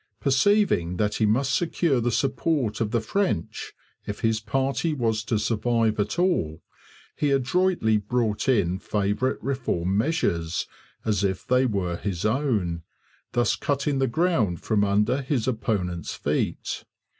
[0.19, 3.73] Perceiving that he must secure the support of the French
[4.07, 6.63] if his party was to survive at all,
[7.15, 10.65] he adroitly brought in favourite Reform measures
[11.05, 12.81] as if they were his own,
[13.33, 16.83] thus cutting the ground from under his opponents' feet.